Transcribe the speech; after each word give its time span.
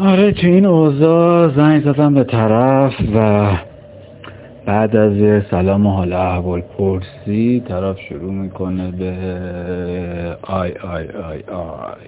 آره 0.00 0.32
تو 0.32 0.46
این 0.46 0.66
اوضاع 0.66 1.48
زنگ 1.56 1.84
زدم 1.84 2.14
به 2.14 2.24
طرف 2.24 2.92
و 3.14 3.50
بعد 4.66 4.96
از 4.96 5.42
سلام 5.50 5.86
و 5.86 5.90
حال 5.90 6.12
احوال 6.12 6.60
پرسی 6.60 7.62
طرف 7.68 8.00
شروع 8.08 8.32
می‌کنه 8.32 8.90
به 8.90 9.14
آی 10.42 10.72
آی 10.72 11.08
آی 11.08 11.42
آی. 11.56 12.06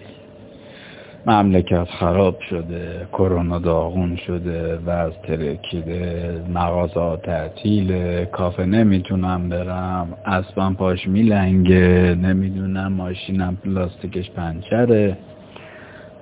مملکت 1.27 1.85
خراب 1.85 2.41
شده 2.51 3.07
کرونا 3.13 3.59
داغون 3.59 4.17
شده 4.17 4.79
وضع 4.87 5.13
ترکیده 5.23 6.35
مغازه 6.55 7.17
تعطیل 7.23 8.25
کافه 8.25 8.65
نمی‌تونم 8.67 9.49
برم 9.49 10.09
اسبم 10.27 10.75
پاش 10.75 11.09
میلنگه 11.09 12.17
نمی‌دونم 12.23 12.93
ماشینم 12.93 13.57
لاستیکش 13.65 14.31
پنچره. 14.31 15.17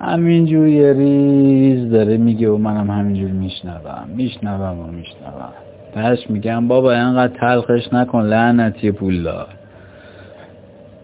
همینجور 0.01 0.69
یه 0.69 0.93
ریز 0.93 1.91
داره 1.91 2.17
میگه 2.17 2.51
و 2.51 2.57
منم 2.57 2.91
همینجور 2.91 3.31
میشنوم. 3.31 4.09
میشنوم 4.17 4.79
و 4.79 4.87
میشنوم. 4.87 5.53
تش 5.95 6.31
میگم 6.31 6.69
بابا 6.69 6.93
اینقدر 6.93 7.37
تلخش 7.37 7.93
نکن 7.93 8.23
لعنتی 8.23 8.93
پولدار 8.93 9.47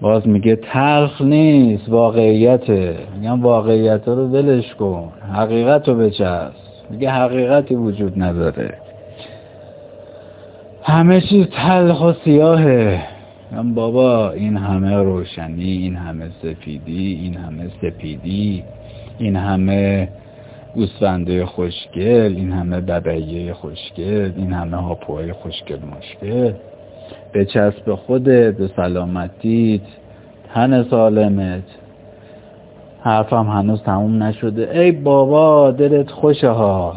باز 0.00 0.28
میگه 0.28 0.56
تلخ 0.56 1.20
نیست 1.20 1.88
واقعیته. 1.88 2.96
میگم 3.20 3.42
واقعیت 3.42 4.08
رو 4.08 4.28
ولش 4.28 4.74
کن. 4.74 5.12
حقیقت 5.32 5.88
رو 5.88 5.94
بچست. 5.94 6.86
میگه 6.90 7.10
حقیقتی 7.10 7.74
وجود 7.74 8.22
نداره. 8.22 8.74
همه 10.82 11.20
چیز 11.20 11.46
تلخ 11.46 12.02
و 12.02 12.12
سیاهه. 12.24 13.02
میگم 13.50 13.74
بابا 13.74 14.30
این 14.30 14.56
همه 14.56 14.96
روشنی 14.96 15.72
این 15.72 15.96
همه 15.96 16.28
سفیدی 16.42 17.20
این 17.22 17.36
همه 17.36 17.68
سپیدی. 17.82 18.64
این 19.18 19.36
همه 19.36 20.08
گوسفنده 20.74 21.46
خوشگل 21.46 22.34
این 22.36 22.52
همه 22.52 22.80
ببعیه 22.80 23.52
خوشگل 23.52 24.32
این 24.36 24.52
همه 24.52 24.76
هاپوهای 24.76 25.32
خوشگل 25.32 25.78
مشکل. 25.98 26.52
بچسب 27.34 27.94
خودت 27.94 28.56
به 28.56 28.70
سلامتیت. 28.76 29.80
تن 30.54 30.82
سالمت. 30.82 31.62
حرفم 33.00 33.46
هنوز 33.46 33.82
تموم 33.82 34.22
نشده. 34.22 34.80
ای 34.80 34.92
بابا 34.92 35.70
دلت 35.70 36.10
خوشه 36.10 36.48
ها. 36.48 36.96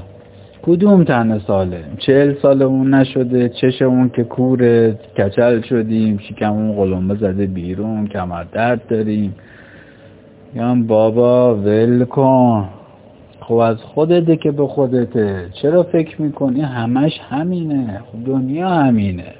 کدوم 0.62 1.04
تن 1.04 1.40
سالم؟ 1.40 1.98
چهل 1.98 2.34
سالمون 2.42 2.94
نشده 2.94 3.50
چشمون 3.50 4.10
که 4.10 4.24
کوره 4.24 5.00
کچل 5.18 5.62
شدیم 5.62 6.18
شکمون 6.18 6.76
قلمبه 6.76 7.16
زده 7.16 7.46
بیرون 7.46 8.08
کمر 8.08 8.44
درد 8.44 8.88
داریم. 8.88 9.36
یا 10.56 10.76
بابا 10.88 11.56
ول 11.56 12.06
کن. 12.06 12.70
خب 13.42 13.54
از 13.54 13.78
خودته 13.84 14.36
که 14.36 14.52
به 14.52 14.68
خودته. 14.68 15.50
چرا 15.62 15.84
فکر 15.84 16.22
می‌کنی؟ 16.22 16.62
همش 16.62 17.20
همینه. 17.30 18.02
خب 18.12 18.26
دنیا 18.26 18.70
همینه. 18.70 19.34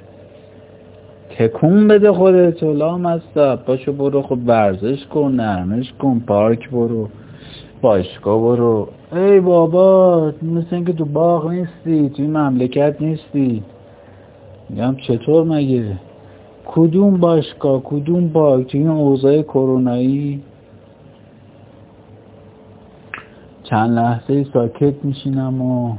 تکون 1.38 1.88
بده 1.88 2.12
خودت. 2.12 2.62
لام 2.62 3.06
هستا 3.06 3.56
پاشو 3.56 3.92
برو 3.92 4.22
خب 4.22 4.38
ورزش 4.46 5.06
کن 5.06 5.32
نرمش 5.32 5.92
کن 5.92 6.22
پارک 6.26 6.70
برو 6.70 7.08
باشگاه 7.82 8.40
برو. 8.40 8.88
ای 9.12 9.40
بابا 9.40 10.32
مثل 10.42 10.74
اینکه 10.74 10.92
تو 10.92 11.04
باغ 11.04 11.50
نیستی 11.50 12.08
توی 12.08 12.26
مملکت 12.26 12.96
نیستی. 13.00 13.62
میگم 14.68 14.96
چطور 14.96 15.44
مگه؟ 15.44 15.84
کدوم 16.66 17.16
باشگاه 17.16 17.82
کدوم 17.84 18.28
پارک؟ 18.28 18.66
توی 18.66 18.80
این 18.80 18.90
اوضاع 18.90 19.42
کرونایی؟ 19.42 20.40
چند 23.70 23.98
لحظه 23.98 24.44
ساکت 24.44 25.04
میشینم 25.04 25.62
و 25.62 25.96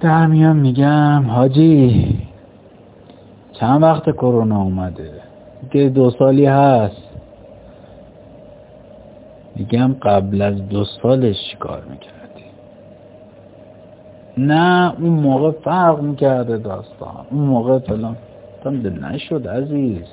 در 0.00 0.26
میان 0.26 0.56
میگم 0.56 1.24
حاجی 1.28 2.18
چند 3.52 3.82
وقت 3.82 4.10
کرونا 4.10 4.62
اومده؟ 4.62 5.10
که 5.70 5.88
دو 5.88 6.10
سالی 6.10 6.46
هست. 6.46 7.02
میگم 9.56 9.92
قبل 10.02 10.42
از 10.42 10.68
دو 10.68 10.84
سالش 10.84 11.36
چیکار 11.50 11.82
می‌کردی؟ 11.90 12.44
نه 14.38 14.94
اون 15.00 15.10
موقع 15.10 15.50
فرق 15.50 16.00
می‌کرده 16.02 16.56
داستان. 16.56 17.26
اون 17.30 17.42
موقع 17.42 17.78
فلان. 17.78 18.16
دل 18.64 19.04
نشد 19.04 19.48
عزیز. 19.48 20.04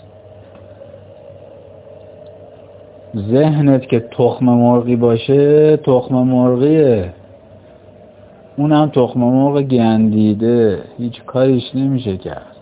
ذهنت 3.16 3.88
که 3.88 4.00
تخم 4.00 4.46
مرغی 4.46 4.96
باشه 4.96 5.78
تخم 5.78 6.16
مرغیه. 6.16 7.14
اونم 8.58 8.90
تخم 8.90 9.20
مرغ 9.20 9.62
گندیده. 9.62 10.84
هیچ 10.98 11.24
کاریش 11.24 11.76
نمیشه 11.76 12.18
کرد. 12.18 12.56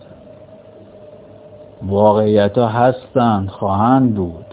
واقعیت 1.82 2.58
ها 2.58 2.66
هستند 2.66 3.48
خواهند 3.48 4.14
بود. 4.14 4.44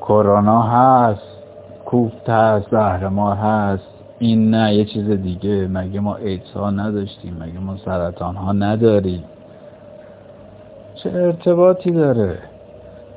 کرونا 0.00 0.62
هست 0.62 1.38
کوفت 1.84 2.30
هست 2.30 2.70
زهرمار 2.70 3.36
هست. 3.36 3.88
این 4.18 4.50
نه 4.50 4.74
یه 4.74 4.84
چیز 4.84 5.10
دیگه. 5.10 5.68
مگه 5.68 6.00
ما 6.00 6.16
ایدز 6.16 6.52
ها 6.52 6.70
نداشتیم؟ 6.70 7.36
مگه 7.40 7.58
ما 7.58 7.76
سرطان 7.76 8.36
ها 8.36 8.52
نداریم؟ 8.52 9.24
چه 10.94 11.10
ارتباطی 11.10 11.90
داره؟ 11.90 12.38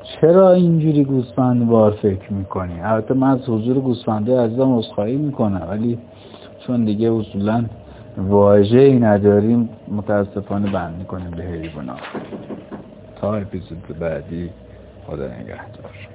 چرا 0.09 0.51
اینجوری 0.51 1.03
گوسفند 1.03 1.67
بار 1.67 1.91
فکر 1.91 2.33
می‌کنی؟ 2.33 2.81
البته 2.81 3.13
من 3.13 3.29
از 3.29 3.49
حضور 3.49 3.79
گوسفنده 3.79 4.39
عزیزم 4.39 4.71
اصخایی 4.71 5.17
می‌کنم 5.17 5.67
ولی 5.69 5.99
چون 6.67 6.85
دیگه 6.85 7.11
اصولا 7.11 7.65
واجه 8.17 8.79
ای 8.79 8.99
نداریم 8.99 9.69
متاسفانه 9.87 10.71
بند 10.71 10.95
می‌کنیم 10.97 11.31
به 11.31 11.43
حیوانات. 11.43 11.99
تا 13.21 13.33
اپیزود 13.35 13.99
بعدی 13.99 14.49
خدا 15.07 15.25
نگهدار. 15.27 16.09